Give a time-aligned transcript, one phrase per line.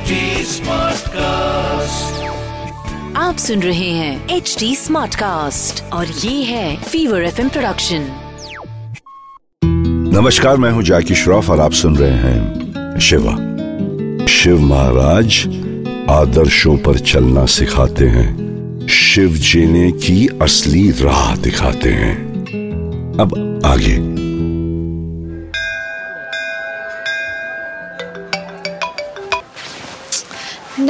[0.00, 1.16] HD Smartcast.
[3.16, 8.10] आप सुन रहे हैं एच डी स्मार्ट कास्ट और ये है फीवर एफ़ प्रोडक्शन
[10.14, 13.32] नमस्कार मैं हूँ जैकी श्रॉफ और आप सुन रहे हैं शिवा।
[14.26, 15.46] शिव महाराज
[16.10, 18.36] आदर्शों पर चलना सिखाते हैं।
[18.86, 22.16] शिव जीने की असली राह दिखाते हैं।
[23.20, 24.19] अब आगे।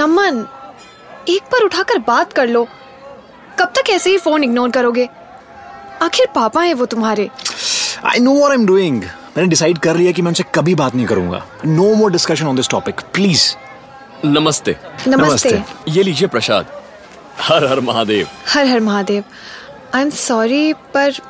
[0.01, 0.45] नमन
[1.29, 2.67] एक बार उठाकर बात कर लो।
[3.59, 5.09] कब तक ऐसे ही फ़ोन इग्नोर करोगे?
[6.03, 7.29] आखिर पापा है वो तुम्हारे।
[8.05, 10.95] I know what I am doing मैंने डिसाइड कर लिया कि मैं उनसे कभी बात
[10.95, 13.45] नहीं करूँगा। No more discussion on this topic please
[14.25, 14.77] नमस्ते।
[15.09, 16.73] नमस्ते, ये लीजिए प्रसाद।
[17.41, 19.25] हर हर महादेव। हर हर महादेव।
[19.95, 21.21] आई एम सॉरी पर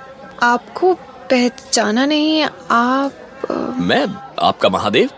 [0.42, 0.94] आपको
[1.30, 3.12] पहचाना नहीं आप
[3.80, 4.06] मैं
[4.42, 5.10] आपका महादेव?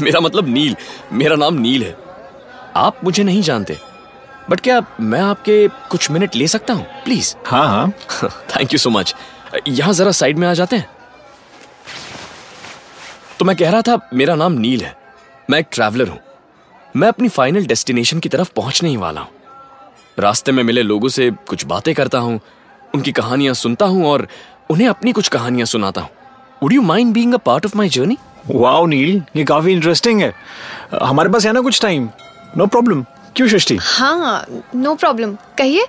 [0.00, 0.76] मेरा मतलब नील।
[1.12, 1.96] मेरा नाम नील है।
[2.76, 3.78] आप मुझे नहीं जानते।
[4.50, 6.84] बट क्या मैं आपके कुछ मिनट ले सकता हूँ?
[7.04, 7.92] प्लीज़ हाँ हाँ।
[8.56, 9.14] थैंक यू सो मच
[9.68, 10.88] यहाँ जरा साइड में आ जाते हैं।
[13.38, 14.96] तो मैं कह रहा था मेरा नाम नील है।
[15.50, 16.18] मैं एक ट्रैवलर हूँ।
[16.96, 19.28] मैं अपनी फाइनल डेस्टिनेशन की तरफ़ पहुँचने ही वाला हूँ।
[20.18, 22.40] रास्ते में मिले लोगों से कुछ बातें करता हूँ
[22.94, 24.26] उनकी कहानियाँ सुनता हूँ और
[24.70, 26.10] उन्हें अपनी कुछ कहानियाँ सुनाता हूँ।
[26.62, 30.32] Would you mind being a part of my journey wow Neel ये काफ़ी इंटरेस्टिंग है।
[31.02, 32.08] हमारे पास है ना कुछ टाइम
[32.56, 33.04] नो प्रॉब्लम
[33.36, 33.76] क्यों सृष्टि?
[33.80, 35.86] हाँ नो प्रॉब्लम कहिए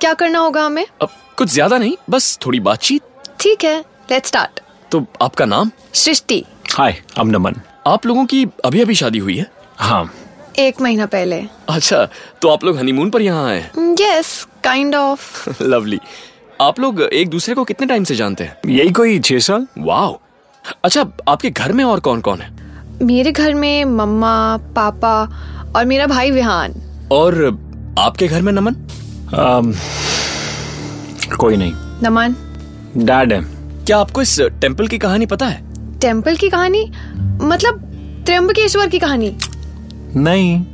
[0.00, 0.86] क्या करना होगा हमें?
[1.02, 3.02] अब कुछ ज़्यादा नहीं बस थोड़ी बातचीत।
[3.40, 3.78] ठीक है
[4.10, 4.60] लेट्स स्टार्ट
[4.92, 5.70] तो आपका नाम?
[5.94, 9.50] सृष्टि। हाय एम नमन आप लोगों की अभी अभी शादी हुई है?
[9.78, 10.10] हाँ।
[10.58, 11.36] एक महीना पहले।
[11.68, 12.04] अच्छा
[12.42, 13.94] तो आप लोग हनीमून पर यहाँ आए हैं?
[14.00, 15.98] यस काइंड ऑफ़ लवली
[16.60, 18.56] आप लोग एक दूसरे को कितने टाइम से जानते हैं?
[18.66, 19.66] यही कोई छह साल?
[19.78, 20.10] वाह
[20.84, 22.58] अच्छा आपके घर में और कौन कौन है?
[23.02, 26.74] मेरे घर में मम्मा पापा और मेरा भाई विहान।
[27.12, 27.58] और
[27.98, 28.74] आपके घर में नमन?
[29.30, 29.76] Um,
[31.36, 31.72] कोई नहीं।
[32.02, 32.34] नमन।
[32.96, 33.40] डैड है।
[33.84, 35.62] क्या आपको इस टेंपल की कहानी पता है?
[35.98, 36.92] टेंपल की कहानी?
[37.42, 37.80] मतलब
[38.26, 39.36] त्र्यंबकेश्वर की कहानी?
[40.16, 40.64] नहीं।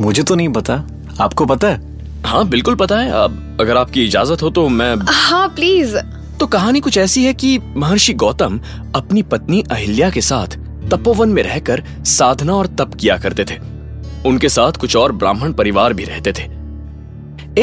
[0.00, 0.84] मुझे तो नहीं पता।
[1.20, 1.98] आपको पता है?
[2.24, 5.96] हाँ बिल्कुल पता है। अब अगर आपकी इजाज़त हो तो मैं हाँ प्लीज़
[6.40, 8.60] तो कहानी कुछ ऐसी है कि महर्षि गौतम
[8.94, 10.46] अपनी पत्नी अहिल्या के साथ
[10.90, 13.77] तपोवन में रहकर साधना और तप किया करते थे।
[14.26, 16.58] उनके साथ कुछ और ब्राह्मण परिवार भी रहते थे।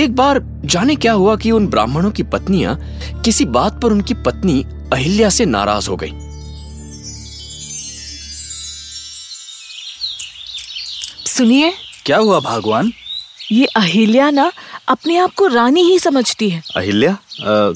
[0.04, 2.80] एक बार जाने क्या हुआ कि उन ब्राह्मणों की पत्नियाँ
[3.22, 6.12] किसी बात पर उनकी पत्नी अहिल्या से नाराज़ हो गई।
[11.28, 11.74] सुनिए।
[12.06, 12.94] क्या हुआ भगवान?
[13.52, 14.52] ये अहिल्या ना
[14.88, 17.18] अपने आप को रानी ही समझती है। अहिल्या?
[17.40, 17.74] अ,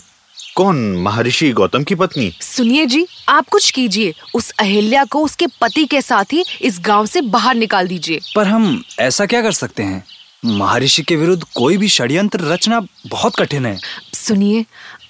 [0.60, 2.32] कौन महर्षि गौतम की पत्नी?
[2.42, 7.06] सुनिए जी आप कुछ कीजिए। उस अहिल्या को उसके पति के साथ ही इस गाँव
[7.06, 10.04] से बाहर निकाल दीजिए। पर हम ऐसा क्या कर सकते हैं?
[10.46, 13.78] महर्षि के विरुद्ध कोई भी षड्यंत्र रचना बहुत कठिन है।
[14.14, 14.66] सुनिए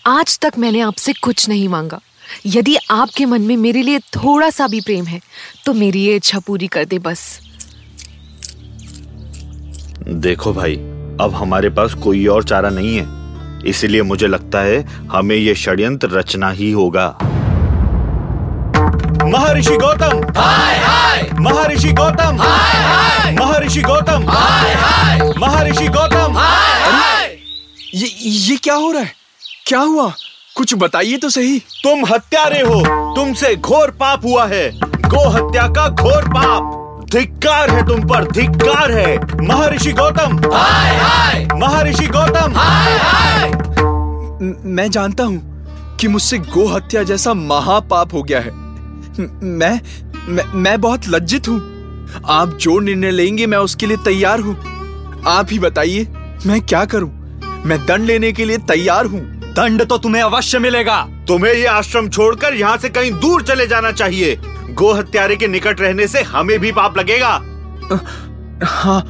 [0.05, 1.99] आज तक मैंने आपसे कुछ नहीं मांगा।
[2.45, 5.21] यदि आपके मन में मेरे लिए थोड़ा सा भी प्रेम है
[5.65, 7.39] तो मेरी ये इच्छा पूरी कर दे बस।
[10.07, 10.75] देखो भाई
[11.21, 13.18] अब हमारे पास कोई और चारा नहीं है।
[13.65, 17.17] इसलिए मुझे लगता है हमें ये षड्यंत्र रचना ही होगा।
[19.23, 20.41] महर्षि गौतम!
[20.41, 21.29] हाय हाय!
[21.39, 22.37] महर्षि गौतम!
[22.41, 23.33] हाय हाय!
[23.33, 24.25] महर्षि गौतम!
[24.29, 25.33] हाय हाय!
[25.37, 26.39] महर्षि गौतम!
[27.93, 29.11] ये ये क्या हो रहा है?
[29.67, 30.13] क्या हुआ?
[30.57, 32.83] कुछ बताइए तो सही। तुम हत्यारे हो।
[33.15, 36.78] तुमसे घोर पाप हुआ है। गो हत्या का घोर पाप।
[37.11, 43.51] धिक्कार है तुम पर धिक्कार है। महर्षि गौतम। हाय हाय। महर्षि गौतम। हाय हाय।
[44.65, 48.51] मैं जानता हूँ कि मुझसे गो हत्या जैसा महापाप हो गया है।
[49.33, 49.79] मैं
[50.27, 51.59] मैं, मैं बहुत लज्जित हूँ।
[52.29, 54.55] आप जो निर्णय लेंगे मैं उसके लिए तैयार हूँ।
[55.27, 56.07] आप ही बताइए
[56.45, 57.11] मैं क्या करूँ?
[57.65, 59.21] मैं दंड लेने के लिए तैयार हूँ।
[59.53, 63.91] दंड तो तुम्हें अवश्य मिलेगा। तुम्हें ये आश्रम छोड़कर यहाँ से कहीं दूर चले जाना
[63.91, 64.39] चाहिए।
[64.79, 67.29] गो हत्यारे के निकट रहने से हमें भी पाप लगेगा।
[68.65, 69.01] हाँ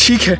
[0.00, 0.38] ठीक है।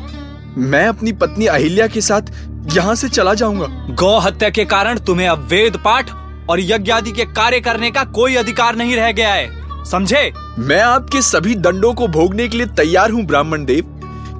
[0.57, 2.31] मैं अपनी पत्नी अहिल्या के साथ
[2.75, 6.09] यहाँ से चला जाऊँगा। गौ हत्या के कारण तुम्हें अब वेद पाठ
[6.49, 10.31] और यज्ञ आदि के कार्य करने का कोई अधिकार नहीं रह गया है। समझे?
[10.59, 13.91] मैं आपके सभी दंडों को भोगने के लिए तैयार हूँ ब्राह्मण देव।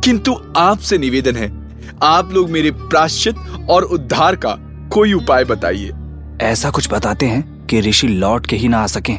[0.04, 1.52] किंतु आपसे निवेदन है
[2.04, 3.36] आप लोग मेरे प्राश्चित
[3.70, 4.56] और उद्धार का
[4.92, 5.92] कोई उपाय बताइए।
[6.42, 9.14] ऐसा कुछ बताते हैं कि ऋषि लौट के ही ना आ सके।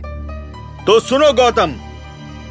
[0.87, 1.73] तो सुनो गौतम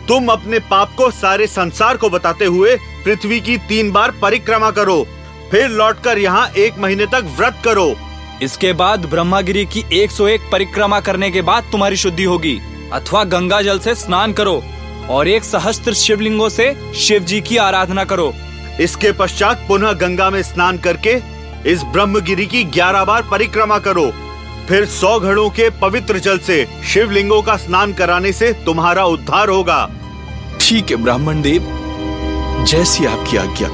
[0.08, 5.06] तुम अपने पाप को सारे संसार को बताते हुए पृथ्वी की तीन बार परिक्रमा करो
[5.52, 7.96] फिर लौटकर यहाँ एक महीने तक व्रत करो।
[8.44, 12.60] इसके बाद ब्रह्मागिरी की 101 परिक्रमा करने के बाद तुम्हारी शुद्धि होगी
[12.94, 14.62] अथवा गंगा जल से स्नान करो
[15.10, 18.34] और एक सहस्त्र शिवलिंगों से शिव जी की आराधना करो।
[18.82, 21.16] इसके पश्चात पुनः गंगा में स्नान करके
[21.72, 24.12] इस ब्रह्मगिरी की ग्यारह बार परिक्रमा करो।
[24.70, 29.92] फिर सौ घड़ों के पवित्र जल से शिवलिंगों का स्नान कराने से तुम्हारा उद्धार होगा।
[30.62, 31.62] ठीक है ब्राह्मण देव।
[32.66, 33.70] जैसी आपकी आज्ञा।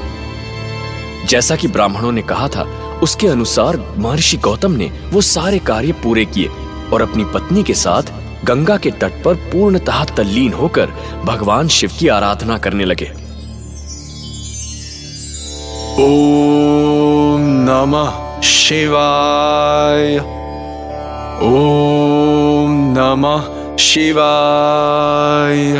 [1.26, 2.62] जैसा कि ब्राह्मणों ने कहा था
[3.02, 6.50] उसके अनुसार महर्षि गौतम ने वो सारे कार्य पूरे किए
[6.92, 8.02] और अपनी पत्नी के साथ
[8.44, 10.88] गंगा के तट पर पूर्णतः तल्लीन होकर
[11.24, 13.12] भगवान शिव की आराधना करने लगे।
[16.02, 20.41] ओम नमः शिवाय।
[21.40, 25.72] ओम नमः शिवाय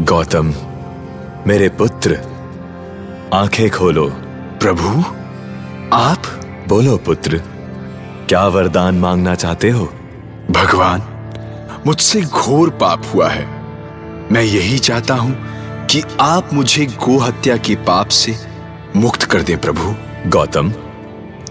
[0.00, 0.54] गौतम
[1.46, 2.18] मेरे पुत्र
[3.34, 4.06] आँखें खोलो।
[4.60, 5.04] प्रभु?
[5.92, 6.22] आप
[6.68, 7.40] बोलो पुत्र
[8.28, 9.84] क्या वरदान मांगना चाहते हो?
[10.50, 11.02] भगवान
[11.86, 13.46] मुझसे घोर पाप हुआ है।
[14.32, 15.36] मैं यही चाहता हूँ
[15.86, 18.36] कि आप मुझे गोहत्या के पाप से
[18.96, 19.94] मुक्त कर दें प्रभु।
[20.30, 20.70] गौतम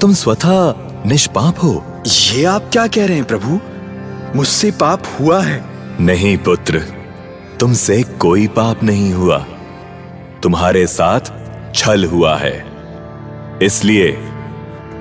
[0.02, 0.74] तुम स्वतः
[1.06, 3.60] निष्पाप हो। ये आप क्या कह रहे हैं प्रभु?
[4.38, 5.64] मुझसे पाप हुआ है।
[6.02, 6.80] नहीं पुत्र
[7.60, 9.46] तुमसे कोई पाप नहीं हुआ।
[10.44, 11.20] तुम्हारे साथ
[11.76, 12.66] छल हुआ है।
[13.64, 14.12] इसलिए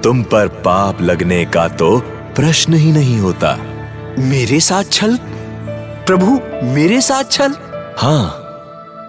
[0.04, 1.98] तुम पर पाप लगने का तो
[2.36, 3.71] प्रश्न ही नहीं होता।
[4.18, 5.16] मेरे साथ छल?
[6.06, 7.54] प्रभु मेरे साथ छल?
[7.98, 8.38] हाँ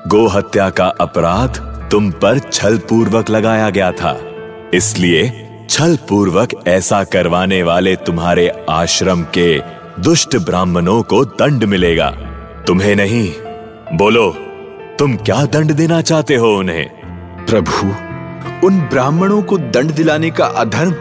[0.07, 1.57] गो हत्या का अपराध
[1.91, 4.17] तुम पर छल पूर्वक लगाया गया था।
[4.73, 9.57] इसलिए छल पूर्वक ऐसा करवाने वाले तुम्हारे आश्रम के
[10.01, 12.09] दुष्ट ब्राह्मणों को दंड मिलेगा।
[12.67, 13.31] तुम्हें नहीं
[13.97, 14.29] बोलो
[14.99, 16.89] तुम क्या दंड देना चाहते हो उन्हें?
[17.45, 17.87] प्रभु
[18.67, 20.95] उन ब्राह्मणों को दंड दिलाने का अधर्म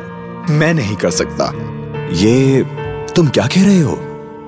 [0.50, 1.52] मैं नहीं कर सकता।
[2.12, 2.62] ये
[3.16, 3.92] तुम क्या कह रहे हो?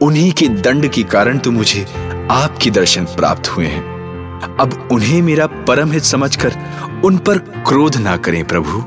[0.03, 1.87] उन्हीं के दंड के कारण तो मुझे
[2.31, 3.95] आपके दर्शन प्राप्त हुए हैं।
[4.61, 6.53] अब उन्हें मेरा परम हित समझकर
[7.05, 8.83] उन पर क्रोध ना करें प्रभु,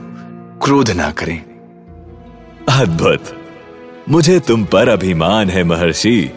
[0.65, 1.43] क्रोध ना करें।
[2.69, 3.23] अद्भुत।
[4.09, 6.31] मुझे तुम पर अभिमान है, महर्षि।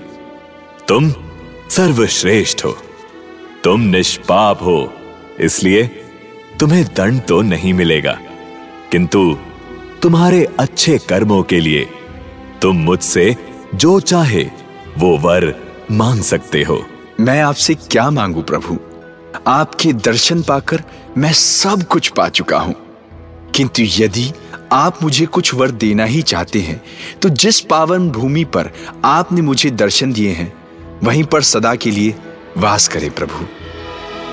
[0.88, 1.10] तुम
[1.70, 2.76] सर्वश्रेष्ठ हो।
[3.64, 4.92] तुम निष्पाप हो,
[5.40, 5.84] इसलिए
[6.60, 8.18] तुम्हें दंड तो नहीं मिलेगा।
[8.92, 9.36] किंतु
[10.02, 11.88] तुम्हारे अच्छे कर्मों के लिए
[12.62, 13.36] तुम मुझसे
[13.74, 14.42] जो चाहे
[14.98, 15.54] वो वर
[15.90, 16.82] मांग सकते हो।
[17.20, 18.78] मैं आपसे क्या मांगू प्रभु?
[19.46, 20.82] आपके दर्शन पाकर
[21.18, 22.74] मैं सब कुछ पा चुका हूँ।
[23.54, 24.32] किंतु यदि
[24.72, 26.80] आप मुझे कुछ वर देना ही चाहते हैं
[27.22, 28.70] तो जिस पावन भूमि पर
[29.04, 30.52] आपने मुझे दर्शन दिए हैं
[31.02, 32.14] वहीं पर सदा के लिए
[32.58, 33.46] वास करें प्रभु।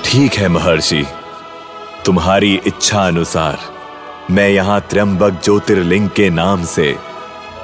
[0.06, 1.06] ठीक है महर्षि
[2.06, 3.58] तुम्हारी इच्छा अनुसार
[4.32, 6.96] मैं यहाँ त्र्यंबक ज्योतिर्लिंग के नाम से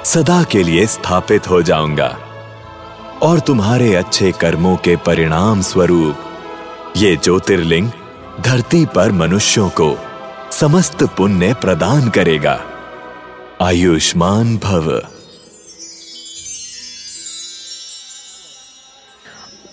[0.04, 2.08] सदा के लिए स्थापित हो जाऊँगा।
[3.22, 7.90] और तुम्हारे अच्छे कर्मों के परिणाम स्वरूप ये ज्योतिर्लिंग
[8.40, 9.96] धरती पर मनुष्यों को
[10.52, 12.60] समस्त पुण्य प्रदान करेगा।
[13.62, 14.90] आयुष्मान भव।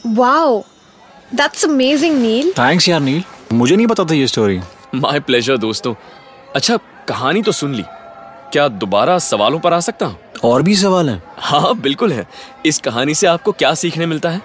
[0.08, 0.64] Wow
[1.36, 3.24] that's amazing Neel thanks यार नील
[3.54, 4.60] मुझे नहीं पता था ये स्टोरी
[4.96, 5.94] माय प्लेजर दोस्तों.
[6.56, 6.78] अच्छा
[7.08, 7.84] कहानी तो सुन ली।
[8.54, 10.18] क्या दोबारा सवालों पर आ सकता हूँ?
[10.44, 12.26] और भी सवाल हैं। हाँ बिल्कुल है।
[12.66, 14.42] इस कहानी से आपको क्या सीखने मिलता है?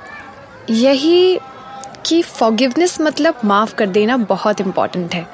[0.70, 1.38] यही
[2.06, 5.26] कि फॉरगिवनेस मतलब माफ़ कर देना बहुत इम्पोर्टेंट है।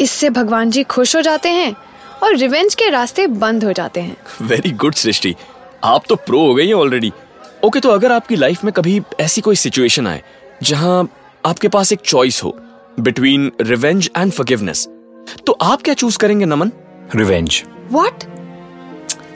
[0.00, 1.74] इससे भगवान जी खुश हो जाते हैं
[2.22, 5.34] और रिवेंज के रास्ते बंद हो जाते हैं। Very good Srishti.
[5.84, 7.12] आप तो प्रो हो गई हैं ऑलरेडी
[7.64, 10.22] ओके तो अगर आपकी लाइफ में कभी ऐसी कोई सिचुएशन आए
[10.62, 11.08] जहाँ
[11.46, 12.56] आपके पास एक चॉइस हो
[13.00, 14.86] बिटवीन रिवेंज एंड फॉरगिवनेस
[15.46, 16.72] तो आप क्या चूज़ करेंगे Naman?
[17.16, 17.62] Revenge
[17.92, 18.24] what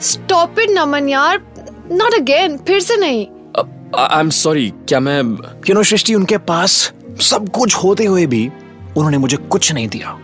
[0.03, 1.41] stop it Naman यार
[1.91, 3.25] नॉट अगेन फिर से नहीं.
[3.97, 5.19] आई एम सॉरी क्या मैं
[5.69, 6.71] यू नो सृष्टि उनके पास
[7.21, 8.47] सब कुछ होते हुए भी
[8.97, 10.17] उन्होंने मुझे कुछ नहीं दिया।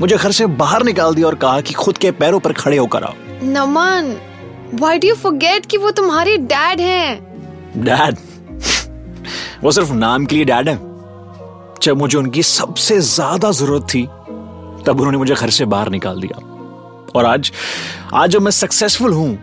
[0.00, 3.04] मुझे घर से बाहर निकाल दिया और कहा कि खुद के पैरों पर खड़े होकर
[3.04, 3.12] आओ।
[3.42, 4.16] Naman
[4.74, 7.18] why do you forget कि वो तुम्हारे डैड हैं?
[7.76, 8.16] डैड
[9.64, 10.78] वो सिर्फ़ नाम के लिए डैड है।
[11.82, 14.02] जब मुझे उनकी सबसे ज़्यादा ज़रूरत थी
[14.86, 16.38] तब उन्होंने मुझे घर से बाहर निकाल दिया।
[17.14, 17.52] और आज
[18.14, 19.34] आज जब मैं सक्सेसफुल हूँ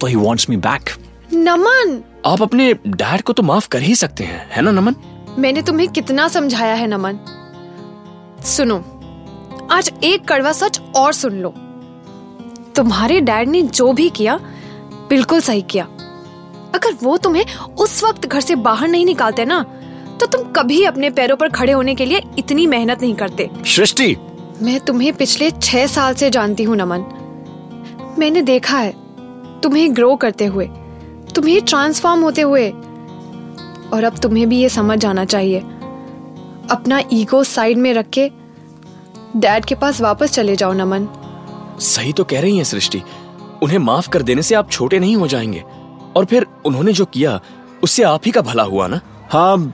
[0.00, 0.90] तो ही वॉन्ट्स मी बैक
[1.32, 2.02] नमन!
[2.26, 4.94] आप अपने डैड को तो माफ़ कर ही सकते हैं है ना नमन?
[5.38, 7.18] मैंने तुम्हें कितना समझाया है नमन।
[8.46, 8.76] सुनो
[9.70, 11.48] आज एक कड़वा सच और सुन लो।
[12.76, 14.38] तुम्हारे डैड ने जो भी किया
[15.08, 15.84] बिल्कुल सही किया।
[16.74, 19.62] अगर वो तुम्हें उस वक्त घर से बाहर नहीं निकालते ना
[20.20, 24.16] तो तुम कभी अपने पैरों पर खड़े होने के लिए इतनी मेहनत नहीं करते। सृष्टि
[24.62, 27.00] मैं तुम्हें पिछले छह साल से जानती हूँ नमन।
[28.18, 28.92] मैंने देखा है
[29.60, 30.66] तुम्हें ग्रो करते हुए
[31.34, 32.70] तुम्हें ट्रांसफॉर्म होते हुए।
[33.92, 35.60] और अब तुम्हें भी ये समझ जाना चाहिए।
[36.70, 38.28] अपना ईगो साइड में रख के
[39.36, 41.08] डैड के पास वापस चले जाओ नमन।
[41.80, 43.02] सही तो कह रही है सृष्टि।
[43.62, 45.64] उन्हें माफ़ कर देने से आप छोटे नहीं हो जाएँगे।
[46.16, 47.40] और फिर उन्होंने जो किया
[47.82, 49.00] उससे आप ही का भला हुआ ना?
[49.30, 49.72] हाँ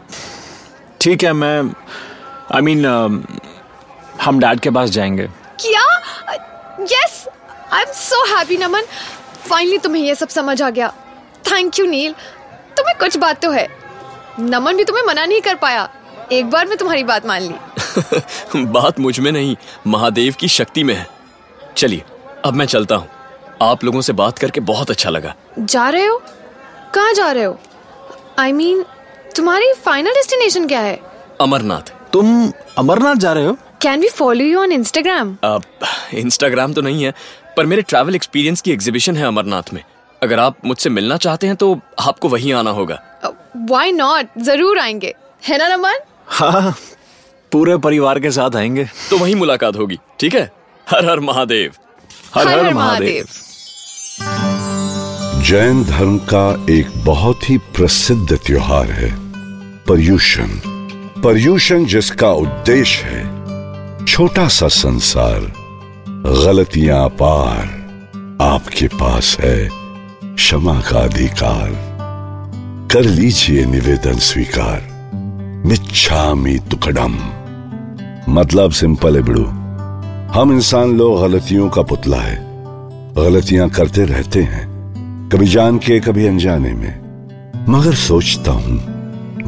[1.01, 3.54] ठीक है मैं आई I मीन mean,
[4.25, 5.27] हम डैड के पास जाएँगे।
[5.61, 5.87] क्या?
[6.83, 7.29] Yes
[7.73, 8.83] I am so happy Naman
[9.51, 10.95] finally तुम्हें ये सब समझ आ गया।
[11.53, 12.13] थैंक यू नील
[12.77, 13.69] तुम्हें कुछ बात तो है।
[14.41, 15.89] नमन भी तुम्हें मना नहीं कर पाया।
[16.33, 17.55] एक बार में तुम्हारी बात मान ली।
[18.65, 21.07] बात मुझमें नहीं महादेव की शक्ति में है।
[21.77, 22.03] चलिए
[22.45, 23.09] अब मैं चलता हूँ।
[23.63, 26.23] आप लोगों से बात करके बहुत अच्छा लगा। जा रहे हो?
[26.95, 27.61] कहाँ जा रहे हो?
[28.39, 31.01] आई I मीन mean, तुम्हारी फाइनल डेस्टिनेशन क्या है?
[31.41, 33.57] अमरनाथ। तुम अमरनाथ जा रहे हो?
[33.85, 35.37] Can we follow you on Instagram
[36.15, 37.13] Instagram तो नहीं है
[37.57, 39.83] पर मेरे ट्रैवल एक्सपीरियंस की एग्जीबिशन है अमरनाथ में।
[40.23, 42.99] अगर आप मुझसे मिलना चाहते हैं तो आपको वहीं आना होगा।
[43.71, 45.99] वाई uh, नॉट ज़रूर आएँगे। है ना नमन
[46.29, 46.75] हाँ
[47.53, 50.51] पूरे परिवार के साथ आएँगे। तो वहीं मुलाकात होगी ठीक है?
[50.87, 51.73] हर हर महादेव।
[52.35, 53.27] हर हर, हर महादेव।
[55.43, 59.15] जैन धर्म का एक बहुत ही प्रसिद्ध त्योहार है
[59.87, 60.59] पर्यूषण।
[61.23, 63.44] पर्यूषण जिसका उद्देश्य है
[64.15, 65.41] छोटा सा संसार,
[66.09, 67.65] गलतियाँ पार,
[68.43, 69.69] आपके पास है
[70.35, 71.71] क्षमा का अधिकार।
[72.93, 74.87] कर लीजिए निवेदन स्वीकार
[75.67, 77.19] मिच्छामी तुकड़म।
[78.29, 79.45] मतलब सिंपल है बड़ू,
[80.33, 82.39] हम इंसान लोग गलतियों का पुतला है,
[83.19, 84.65] गलतियाँ करते रहते हैं,
[85.33, 88.81] कभी जान के, कभी अनजाने में। मगर सोचता हूँ,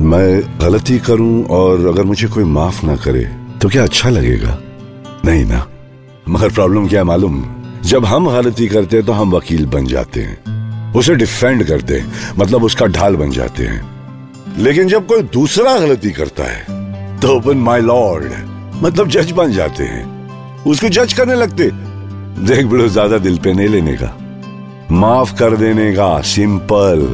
[0.00, 4.50] मैं गलती करूँ और अगर मुझे कोई माफ़ ना करे तो क्या अच्छा लगेगा?
[5.24, 5.66] नहीं ना।
[6.28, 7.42] मगर प्रॉब्लम क्या मालूम?
[7.84, 12.34] जब हम गलती करते हैं तो हम वकील बन जाते हैं। उसे डिफेंड करते हैं
[12.38, 13.80] मतलब उसका ढाल बन जाते हैं।
[14.58, 18.32] लेकिन जब कोई दूसरा गलती करता है तो ओपन माई लॉर्ड
[18.82, 20.04] मतलब जज बन जाते हैं।
[20.64, 21.70] उसको जज करने लगते
[22.46, 24.12] देख बड़ो ज़्यादा दिल पे नहीं लेने का।
[24.92, 27.04] माफ़ कर देने का सिंपल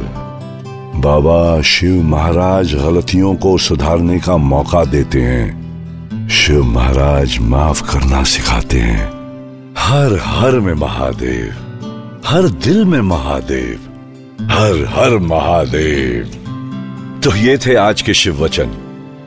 [1.01, 5.62] बाबा शिव महाराज गलतियों को सुधारने का मौका देते हैं।
[6.33, 9.05] शिव महाराज माफ़ करना सिखाते हैं।
[9.77, 11.49] हर हर में महादेव,
[12.25, 13.79] हर दिल में महादेव,
[14.41, 16.23] हर हर महादेव।
[17.23, 18.71] तो ये थे आज के शिव वचन।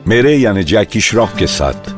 [0.07, 1.89] मेरे यानी जैकी श्रॉफ के साथ।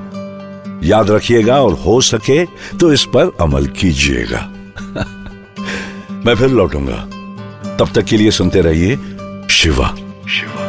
[0.84, 2.46] याद रखिएगा और हो सके
[2.78, 4.42] तो इस पर अमल कीजिएगा।
[6.26, 7.08] मैं फिर लौटूँगा।
[7.78, 8.96] तब तक के लिए सुनते रहिए
[9.50, 9.96] शिवा।
[10.30, 10.69] शिवा।